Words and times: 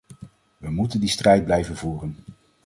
We 0.57 0.69
moeten 0.69 0.99
die 0.99 1.09
strijd 1.09 1.45
blijven 1.45 1.77
voeren. 1.77 2.17